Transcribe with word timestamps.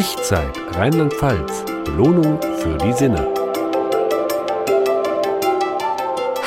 Ich-Zeit 0.00 0.56
Rheinland-Pfalz. 0.76 1.64
Belohnung 1.84 2.40
für 2.58 2.78
die 2.78 2.92
Sinne. 2.92 3.26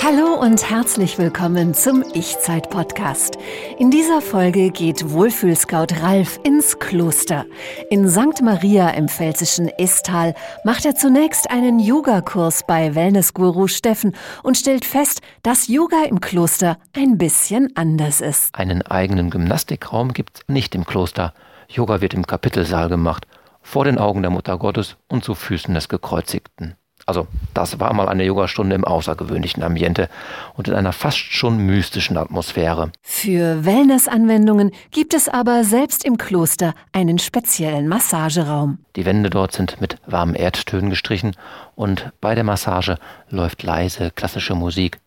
Hallo 0.02 0.40
und 0.40 0.70
herzlich 0.70 1.18
willkommen 1.18 1.74
zum 1.74 2.02
Ich-Zeit-Podcast. 2.14 3.38
In 3.78 3.92
dieser 3.92 4.22
Folge 4.22 4.72
geht 4.72 5.12
Wohlfühlscout 5.12 5.88
Ralf 6.02 6.40
ins 6.46 6.80
Kloster. 6.80 7.46
In 7.90 8.08
St. 8.08 8.42
Maria 8.42 8.92
im 8.92 9.10
pfälzischen 9.10 9.68
Estal 9.68 10.34
macht 10.64 10.86
er 10.86 10.96
zunächst 10.96 11.52
einen 11.52 11.80
Yogakurs 11.80 12.64
bei 12.66 12.96
Wellnessguru 12.96 13.68
Steffen 13.68 14.16
und 14.44 14.56
stellt 14.56 14.86
fest, 14.86 15.20
dass 15.44 15.68
Yoga 15.68 16.06
im 16.08 16.22
Kloster 16.22 16.78
ein 16.96 17.18
bisschen 17.18 17.76
anders 17.76 18.22
ist. 18.22 18.56
Einen 18.56 18.82
eigenen 18.84 19.30
Gymnastikraum 19.30 20.14
gibt's 20.14 20.40
nicht 20.48 20.74
im 20.74 20.86
Kloster. 20.86 21.34
Yoga 21.74 22.02
wird 22.02 22.14
im 22.14 22.28
Kapitelsaal 22.28 22.90
gemacht, 22.90 23.26
vor 23.62 23.86
den 23.86 23.98
Augen 23.98 24.22
der 24.22 24.32
Mutter 24.32 24.58
Gottes 24.58 24.98
und 25.08 25.24
zu 25.24 25.36
Füßen 25.36 25.74
des 25.74 25.90
Gekreuzigten. 25.90 26.76
Also 27.06 27.28
das 27.54 27.80
war 27.80 27.94
mal 27.94 28.08
eine 28.08 28.24
Yogastunde 28.24 28.76
im 28.76 28.86
außergewöhnlichen 28.86 29.64
Ambiente 29.64 30.08
und 30.56 30.68
in 30.68 30.74
einer 30.74 30.94
fast 30.94 31.18
schon 31.18 31.58
mystischen 31.58 32.18
Atmosphäre. 32.18 32.92
Für 33.02 33.66
Wellnessanwendungen 33.66 34.72
gibt 34.92 35.14
es 35.14 35.28
aber 35.28 35.64
selbst 35.64 36.06
im 36.06 36.18
Kloster 36.18 36.74
einen 36.92 37.20
speziellen 37.20 37.88
Massageraum. 37.88 38.80
Die 38.96 39.06
Wände 39.06 39.30
dort 39.30 39.52
sind 39.52 39.82
mit 39.82 39.98
warmen 40.06 40.36
Erdtönen 40.36 40.90
gestrichen 40.90 41.36
und 41.76 42.12
bei 42.22 42.36
der 42.36 42.44
Massage 42.44 42.98
läuft 43.30 43.64
leise 43.64 44.12
klassische 44.12 44.56
Musik. 44.56 45.00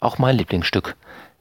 Auch 0.00 0.18
mein 0.18 0.36
Lieblingsstück, 0.36 0.96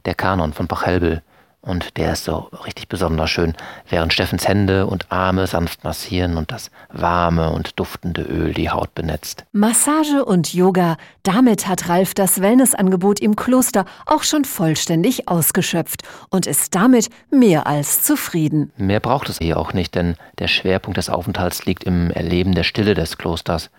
der 0.05 0.15
Kanon 0.15 0.53
von 0.53 0.67
Pachelbel, 0.67 1.21
und 1.61 1.97
der 1.97 2.13
ist 2.13 2.23
so 2.23 2.49
richtig 2.65 2.87
besonders 2.87 3.29
schön, 3.29 3.53
während 3.87 4.13
Steffens 4.13 4.47
Hände 4.47 4.87
und 4.87 5.11
Arme 5.11 5.45
sanft 5.45 5.83
massieren 5.83 6.37
und 6.37 6.51
das 6.51 6.71
warme 6.91 7.51
und 7.51 7.79
duftende 7.79 8.23
Öl 8.23 8.53
die 8.53 8.69
Haut 8.69 8.95
benetzt. 8.95 9.45
Massage 9.51 10.25
und 10.25 10.53
Yoga, 10.53 10.97
damit 11.23 11.67
hat 11.67 11.87
Ralf 11.87 12.13
das 12.13 12.41
Wellnessangebot 12.41 13.19
im 13.19 13.35
Kloster 13.35 13.85
auch 14.05 14.23
schon 14.23 14.45
vollständig 14.45 15.27
ausgeschöpft 15.27 16.01
und 16.29 16.47
ist 16.47 16.73
damit 16.73 17.09
mehr 17.29 17.67
als 17.67 18.03
zufrieden. 18.03 18.71
Mehr 18.77 18.99
braucht 18.99 19.29
es 19.29 19.37
hier 19.37 19.57
auch 19.57 19.73
nicht, 19.73 19.93
denn 19.93 20.15
der 20.39 20.47
Schwerpunkt 20.47 20.97
des 20.97 21.09
Aufenthalts 21.09 21.65
liegt 21.65 21.83
im 21.83 22.09
Erleben 22.09 22.55
der 22.55 22.63
Stille 22.63 22.95
des 22.95 23.17
Klosters. 23.17 23.69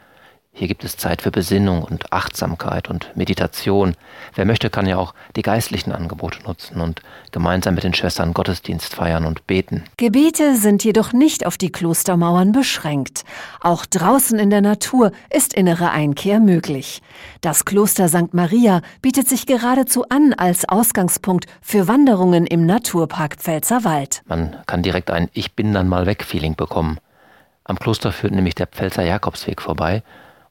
Hier 0.54 0.68
gibt 0.68 0.84
es 0.84 0.98
Zeit 0.98 1.22
für 1.22 1.30
Besinnung 1.30 1.82
und 1.82 2.12
Achtsamkeit 2.12 2.90
und 2.90 3.10
Meditation. 3.16 3.94
Wer 4.34 4.44
möchte, 4.44 4.68
kann 4.68 4.86
ja 4.86 4.98
auch 4.98 5.14
die 5.34 5.40
geistlichen 5.40 5.92
Angebote 5.92 6.42
nutzen 6.42 6.82
und 6.82 7.00
gemeinsam 7.30 7.74
mit 7.74 7.84
den 7.84 7.94
Schwestern 7.94 8.34
Gottesdienst 8.34 8.94
feiern 8.94 9.24
und 9.24 9.46
beten. 9.46 9.84
Gebete 9.96 10.54
sind 10.56 10.84
jedoch 10.84 11.14
nicht 11.14 11.46
auf 11.46 11.56
die 11.56 11.72
Klostermauern 11.72 12.52
beschränkt. 12.52 13.24
Auch 13.60 13.86
draußen 13.86 14.38
in 14.38 14.50
der 14.50 14.60
Natur 14.60 15.12
ist 15.30 15.54
innere 15.54 15.90
Einkehr 15.90 16.38
möglich. 16.38 17.00
Das 17.40 17.64
Kloster 17.64 18.08
St. 18.08 18.34
Maria 18.34 18.82
bietet 19.00 19.30
sich 19.30 19.46
geradezu 19.46 20.04
an 20.10 20.34
als 20.34 20.68
Ausgangspunkt 20.68 21.46
für 21.62 21.88
Wanderungen 21.88 22.46
im 22.46 22.66
Naturpark 22.66 23.36
Pfälzerwald. 23.36 24.20
Man 24.26 24.54
kann 24.66 24.82
direkt 24.82 25.10
ein 25.10 25.30
Ich 25.32 25.54
bin 25.54 25.72
dann 25.72 25.88
mal 25.88 26.04
weg 26.04 26.22
Feeling 26.22 26.56
bekommen. 26.56 26.98
Am 27.64 27.78
Kloster 27.78 28.12
führt 28.12 28.34
nämlich 28.34 28.54
der 28.54 28.66
Pfälzer 28.66 29.02
Jakobsweg 29.02 29.62
vorbei 29.62 30.02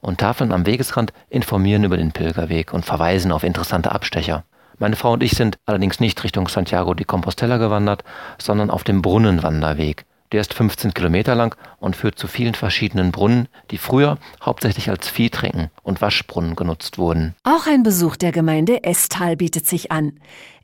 und 0.02 0.20
Tafeln 0.20 0.52
am 0.52 0.66
Wegesrand 0.66 1.14
informieren 1.30 1.84
über 1.84 1.98
den 1.98 2.12
Pilgerweg 2.12 2.74
und 2.74 2.86
verweisen 2.86 3.32
auf 3.32 3.44
interessante 3.44 3.92
Abstecher. 3.92 4.44
Meine 4.80 4.96
Frau 4.96 5.14
und 5.14 5.24
ich 5.24 5.34
sind 5.34 5.60
allerdings 5.66 6.00
nicht 6.00 6.24
Richtung 6.24 6.48
Santiago 6.48 6.94
de 6.96 7.06
Compostela 7.06 7.58
gewandert, 7.58 8.04
sondern 8.40 8.72
auf 8.72 8.84
dem 8.84 9.02
Brunnenwanderweg. 9.02 10.06
Der 10.32 10.40
ist 10.40 10.54
15 10.54 10.94
Kilometer 10.94 11.36
lang 11.36 11.56
und 11.80 11.96
führt 11.96 12.18
zu 12.18 12.28
vielen 12.28 12.56
verschiedenen 12.56 13.12
Brunnen, 13.12 13.50
die 13.70 13.78
früher 13.78 14.18
hauptsächlich 14.42 14.90
als 14.90 15.10
Viehtrinken 15.10 15.70
und 15.84 16.02
Waschbrunnen 16.02 16.56
genutzt 16.56 16.98
wurden. 16.98 17.36
Auch 17.44 17.68
ein 17.68 17.84
Besuch 17.84 18.16
der 18.16 18.32
Gemeinde 18.32 18.84
Estal 18.84 19.36
bietet 19.36 19.68
sich 19.68 19.92
an. 19.92 20.14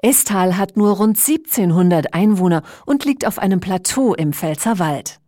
Estal 0.02 0.58
hat 0.58 0.78
nur 0.78 0.96
rund 0.96 1.18
1700 1.18 2.14
Einwohner 2.14 2.64
und 2.86 3.04
liegt 3.04 3.28
auf 3.28 3.40
einem 3.40 3.60
Plateau 3.60 4.14
im 4.14 4.32
Pfälzerwald. 4.32 5.20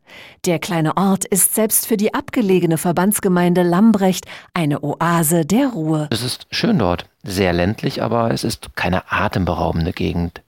Der 0.46 0.60
kleine 0.60 0.98
Ort 0.98 1.26
ist 1.26 1.56
selbst 1.56 1.88
für 1.88 1.98
die 1.98 2.14
abgelegene 2.14 2.78
Verbandsgemeinde 2.78 3.64
Lambrecht 3.64 4.26
eine 4.54 4.84
Oase 4.84 5.46
der 5.46 5.68
Ruhe. 5.68 6.08
Es 6.12 6.24
ist 6.24 6.48
schön 6.52 6.80
dort, 6.80 7.06
sehr 7.24 7.54
ländlich, 7.54 8.02
aber 8.02 8.32
es 8.32 8.44
ist 8.44 8.76
keine 8.76 9.12
atemberaubende 9.12 9.94
Gegend. 9.94 10.42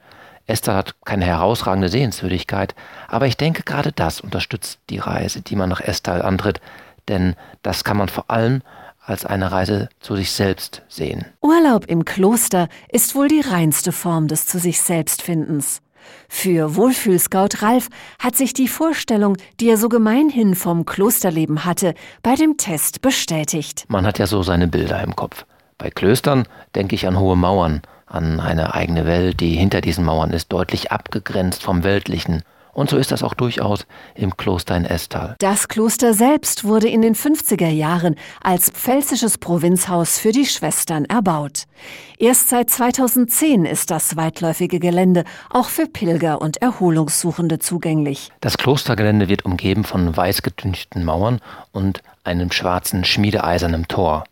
Esther 0.47 0.75
hat 0.75 0.95
keine 1.05 1.25
herausragende 1.25 1.89
Sehenswürdigkeit, 1.89 2.75
aber 3.07 3.27
ich 3.27 3.37
denke, 3.37 3.63
gerade 3.63 3.91
das 3.91 4.21
unterstützt 4.21 4.79
die 4.89 4.99
Reise, 4.99 5.41
die 5.41 5.55
man 5.55 5.69
nach 5.69 5.81
Estal 5.81 6.21
antritt, 6.21 6.61
denn 7.07 7.35
das 7.63 7.83
kann 7.83 7.97
man 7.97 8.09
vor 8.09 8.29
allem 8.29 8.61
als 9.03 9.25
eine 9.25 9.51
Reise 9.51 9.89
zu 9.99 10.15
sich 10.15 10.31
selbst 10.31 10.83
sehen. 10.87 11.25
Urlaub 11.41 11.85
im 11.87 12.05
Kloster 12.05 12.69
ist 12.89 13.15
wohl 13.15 13.27
die 13.27 13.41
reinste 13.41 13.91
Form 13.91 14.27
des 14.27 14.45
zu 14.45 14.59
sich 14.59 14.81
selbst 14.81 15.21
Findens. 15.21 15.81
Für 16.29 16.75
Wohlfühlscout 16.75 17.61
Ralf 17.61 17.89
hat 18.19 18.35
sich 18.35 18.53
die 18.53 18.67
Vorstellung, 18.67 19.37
die 19.59 19.69
er 19.69 19.77
so 19.77 19.89
gemeinhin 19.89 20.55
vom 20.55 20.85
Klosterleben 20.85 21.65
hatte, 21.65 21.93
bei 22.23 22.35
dem 22.35 22.57
Test 22.57 23.01
bestätigt. 23.01 23.85
Man 23.87 24.05
hat 24.05 24.19
ja 24.19 24.27
so 24.27 24.43
seine 24.43 24.67
Bilder 24.67 25.01
im 25.03 25.15
Kopf. 25.15 25.45
Bei 25.77 25.89
Klöstern 25.89 26.47
denke 26.75 26.95
ich 26.95 27.07
an 27.07 27.19
hohe 27.19 27.35
Mauern, 27.35 27.81
an 28.05 28.39
eine 28.39 28.73
eigene 28.73 29.05
Welt, 29.05 29.39
die 29.39 29.55
hinter 29.55 29.81
diesen 29.81 30.05
Mauern 30.05 30.31
ist, 30.31 30.51
deutlich 30.51 30.91
abgegrenzt 30.91 31.63
vom 31.63 31.83
Weltlichen. 31.83 32.43
Und 32.73 32.89
so 32.89 32.97
ist 32.97 33.11
das 33.11 33.21
auch 33.23 33.33
durchaus 33.33 33.85
im 34.15 34.37
Kloster 34.37 34.77
in 34.77 34.85
Estal. 34.85 35.35
Das 35.39 35.67
Kloster 35.67 36.13
selbst 36.13 36.63
wurde 36.63 36.87
in 36.87 37.01
den 37.01 37.15
50er 37.15 37.67
Jahren 37.67 38.15
als 38.41 38.69
pfälzisches 38.69 39.37
Provinzhaus 39.37 40.17
für 40.17 40.31
die 40.31 40.45
Schwestern 40.45 41.05
erbaut. 41.05 41.63
Erst 42.17 42.49
seit 42.49 42.69
2010 42.69 43.65
ist 43.65 43.91
das 43.91 44.15
weitläufige 44.15 44.79
Gelände 44.79 45.25
auch 45.49 45.67
für 45.69 45.87
Pilger 45.87 46.41
und 46.41 46.61
Erholungssuchende 46.61 47.59
zugänglich. 47.59 48.29
Das 48.39 48.57
Klostergelände 48.57 49.27
wird 49.27 49.43
umgeben 49.43 49.83
von 49.83 50.15
weiß 50.15 50.41
getünchten 50.41 51.03
Mauern 51.03 51.41
und 51.71 52.01
einem 52.23 52.51
schwarzen 52.51 53.03
schmiedeeisernen 53.03 53.87
Tor. 53.87 54.23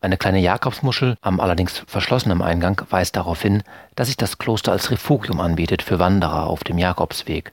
Eine 0.00 0.16
kleine 0.18 0.40
Jakobsmuschel 0.40 1.16
am 1.22 1.40
allerdings 1.40 1.82
verschlossenen 1.86 2.42
Eingang 2.42 2.82
weist 2.90 3.16
darauf 3.16 3.40
hin, 3.40 3.62
dass 3.94 4.08
sich 4.08 4.16
das 4.16 4.38
Kloster 4.38 4.72
als 4.72 4.90
Refugium 4.90 5.40
anbietet 5.40 5.80
für 5.80 5.98
Wanderer 5.98 6.46
auf 6.46 6.62
dem 6.64 6.76
Jakobsweg. 6.76 7.52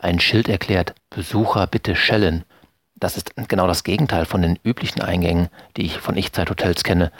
Ein 0.00 0.18
Schild 0.18 0.48
erklärt, 0.48 0.94
Besucher 1.10 1.66
bitte 1.66 1.94
schellen. 1.94 2.44
Das 2.96 3.16
ist 3.16 3.32
genau 3.48 3.66
das 3.66 3.84
Gegenteil 3.84 4.24
von 4.24 4.42
den 4.42 4.58
üblichen 4.64 5.02
Eingängen, 5.02 5.48
die 5.76 5.82
ich 5.82 5.98
von 5.98 6.16
Ich-Zeit-Hotels 6.16 6.84
kenne. 6.84 7.12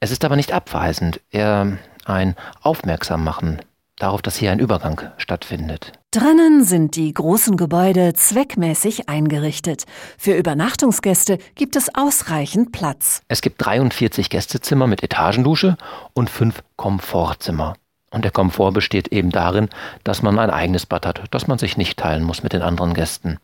Es 0.00 0.10
ist 0.10 0.24
aber 0.24 0.36
nicht 0.36 0.52
abweisend, 0.52 1.20
eher 1.30 1.78
ein 2.04 2.36
Aufmerksammachen 2.62 3.60
darauf, 3.98 4.22
dass 4.22 4.36
hier 4.36 4.52
ein 4.52 4.60
Übergang 4.60 5.00
stattfindet. 5.16 5.92
Drinnen 6.12 6.64
sind 6.64 6.96
die 6.96 7.12
großen 7.12 7.56
Gebäude 7.56 8.14
zweckmäßig 8.14 9.08
eingerichtet. 9.08 9.84
Für 10.16 10.34
Übernachtungsgäste 10.34 11.38
gibt 11.54 11.76
es 11.76 11.94
ausreichend 11.94 12.72
Platz. 12.72 13.22
Es 13.28 13.42
gibt 13.42 13.64
43 13.64 14.30
Gästezimmer 14.30 14.86
mit 14.86 15.02
Etagendusche 15.02 15.76
und 16.14 16.30
fünf 16.30 16.62
Komfortzimmer. 16.76 17.74
Und 18.10 18.24
der 18.24 18.30
Komfort 18.30 18.72
besteht 18.72 19.08
eben 19.08 19.30
darin, 19.30 19.68
dass 20.04 20.22
man 20.22 20.38
ein 20.38 20.50
eigenes 20.50 20.86
Bad 20.86 21.06
hat, 21.06 21.22
das 21.30 21.46
man 21.46 21.58
sich 21.58 21.76
nicht 21.76 21.98
teilen 21.98 22.24
muss 22.24 22.42
mit 22.42 22.52
den 22.52 22.62
anderen 22.62 22.94
Gästen. 22.94 23.38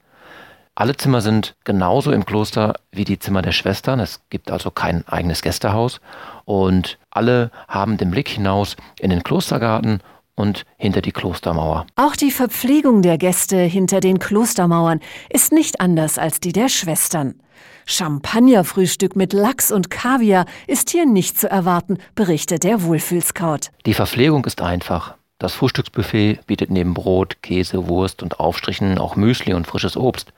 Alle 0.77 0.97
Zimmer 0.97 1.21
sind 1.21 1.55
genauso 1.63 2.11
im 2.11 2.27
Kloster 2.27 2.75
wie 2.91 3.05
die 3.05 3.19
Zimmer 3.19 3.43
der 3.43 3.53
Schwestern. 3.53 4.01
Es 4.01 4.23
gibt 4.29 4.51
also 4.51 4.73
kein 4.73 5.07
eigenes 5.07 5.43
Gästehaus. 5.43 6.01
Und 6.45 6.99
alle 7.11 7.53
haben 7.69 7.97
den 7.97 8.11
Blick 8.11 8.29
hinaus 8.29 8.77
in 8.99 9.11
den 9.11 9.23
Klostergarten 9.23 10.01
und 10.35 10.65
hinter 10.77 11.01
die 11.01 11.13
Klostermauer. 11.13 11.87
Auch 11.97 12.17
die 12.17 12.31
Verpflegung 12.31 13.03
der 13.03 13.19
Gäste 13.19 13.59
hinter 13.59 14.01
den 14.01 14.19
Klostermauern 14.19 15.01
ist 15.31 15.53
nicht 15.53 15.81
anders 15.81 16.19
als 16.19 16.41
die 16.41 16.53
der 16.53 16.69
Schwestern. 16.69 17.35
Champagnerfrühstück 17.87 19.15
mit 19.15 19.33
Lachs 19.33 19.71
und 19.71 19.91
Kaviar 19.91 20.47
ist 20.67 20.91
hier 20.91 21.07
nicht 21.07 21.39
zu 21.39 21.51
erwarten, 21.51 21.99
berichtet 22.15 22.65
der 22.65 22.83
Wohlfühlscout. 22.83 23.71
Die 23.87 23.95
Verpflegung 23.95 24.45
ist 24.47 24.63
einfach. 24.63 25.15
Das 25.39 25.55
Frühstücksbuffet 25.55 26.47
bietet 26.47 26.71
neben 26.71 26.95
Brot, 26.95 27.43
Käse, 27.43 27.87
Wurst 27.89 28.23
und 28.23 28.41
Aufstrichen 28.41 28.99
auch 28.99 29.17
Müsli 29.17 29.53
und 29.53 29.67
frisches 29.67 29.97
Obst. 29.97 30.33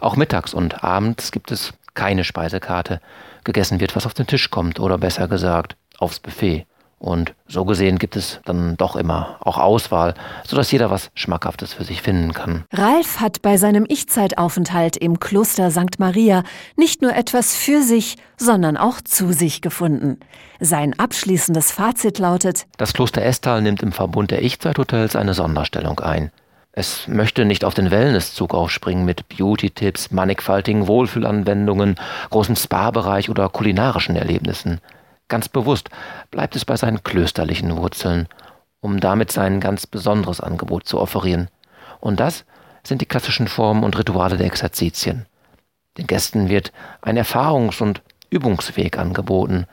Auch 0.00 0.16
mittags 0.16 0.52
und 0.52 0.84
abends 0.84 1.32
gibt 1.32 1.50
es 1.52 1.72
keine 1.94 2.24
Speisekarte. 2.24 3.00
Gegessen 3.44 3.80
wird, 3.80 3.96
was 3.96 4.06
auf 4.06 4.14
den 4.14 4.26
Tisch 4.26 4.50
kommt, 4.50 4.80
oder 4.80 4.98
besser 4.98 5.28
gesagt, 5.28 5.76
aufs 5.98 6.20
Buffet. 6.20 6.66
Und 7.02 7.34
so 7.48 7.64
gesehen 7.64 7.98
gibt 7.98 8.14
es 8.14 8.38
dann 8.44 8.76
doch 8.76 8.94
immer 8.94 9.36
auch 9.40 9.58
Auswahl, 9.58 10.14
sodass 10.44 10.70
jeder 10.70 10.88
was 10.88 11.10
Schmackhaftes 11.14 11.72
für 11.72 11.82
sich 11.82 12.00
finden 12.00 12.32
kann. 12.32 12.62
Ralf 12.72 13.18
hat 13.18 13.42
bei 13.42 13.56
seinem 13.56 13.84
Ich-Zeitaufenthalt 13.88 14.98
im 14.98 15.18
Kloster 15.18 15.72
St. 15.72 15.98
Maria 15.98 16.44
nicht 16.76 17.02
nur 17.02 17.12
etwas 17.12 17.56
für 17.56 17.82
sich, 17.82 18.18
sondern 18.36 18.76
auch 18.76 19.00
zu 19.00 19.32
sich 19.32 19.62
gefunden. 19.62 20.20
Sein 20.60 20.96
abschließendes 20.96 21.72
Fazit 21.72 22.20
lautet: 22.20 22.66
Das 22.76 22.92
Kloster 22.92 23.22
Estal 23.22 23.62
nimmt 23.62 23.82
im 23.82 23.90
Verbund 23.90 24.30
der 24.30 24.42
Ich-Zeit-Hotels 24.42 25.16
eine 25.16 25.34
Sonderstellung 25.34 25.98
ein. 25.98 26.30
Es 26.70 27.08
möchte 27.08 27.44
nicht 27.44 27.64
auf 27.64 27.74
den 27.74 27.90
Wellnesszug 27.90 28.54
aufspringen 28.54 29.04
mit 29.04 29.28
Beauty-Tipps, 29.28 30.12
mannigfaltigen 30.12 30.86
Wohlfühlanwendungen, 30.86 31.96
großem 32.30 32.54
Spa-Bereich 32.54 33.28
oder 33.28 33.48
kulinarischen 33.48 34.14
Erlebnissen. 34.14 34.80
Ganz 35.32 35.48
bewusst 35.48 35.88
bleibt 36.30 36.56
es 36.56 36.66
bei 36.66 36.76
seinen 36.76 37.04
klösterlichen 37.04 37.74
Wurzeln, 37.78 38.28
um 38.82 39.00
damit 39.00 39.32
sein 39.32 39.60
ganz 39.60 39.86
besonderes 39.86 40.42
Angebot 40.42 40.86
zu 40.86 41.00
offerieren. 41.00 41.48
Und 42.00 42.20
das 42.20 42.44
sind 42.86 43.00
die 43.00 43.06
klassischen 43.06 43.48
Formen 43.48 43.82
und 43.82 43.98
Rituale 43.98 44.36
der 44.36 44.44
Exerzitien. 44.44 45.24
Den 45.96 46.06
Gästen 46.06 46.50
wird 46.50 46.70
ein 47.00 47.16
Erfahrungs- 47.16 47.80
und 47.80 48.02
Übungsweg 48.28 48.98
angeboten, 48.98 49.64